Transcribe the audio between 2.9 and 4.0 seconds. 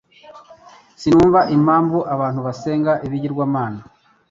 ibigirwamana.